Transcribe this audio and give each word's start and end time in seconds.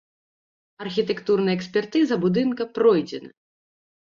Архітэктурная 0.85 1.53
экспертыза 1.57 2.15
будынка 2.25 2.67
пройдзена. 2.79 3.29